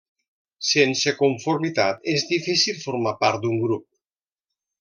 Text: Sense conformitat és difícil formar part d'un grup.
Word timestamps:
Sense 0.69 1.13
conformitat 1.19 2.09
és 2.15 2.27
difícil 2.33 2.81
formar 2.89 3.15
part 3.23 3.45
d'un 3.45 3.63
grup. 3.69 3.89